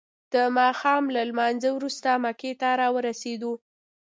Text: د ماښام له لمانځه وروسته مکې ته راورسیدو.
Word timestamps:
د 0.33 0.35
ماښام 0.57 1.03
له 1.15 1.21
لمانځه 1.29 1.69
وروسته 1.73 2.09
مکې 2.23 2.51
ته 2.61 2.67
راورسیدو. 2.81 3.53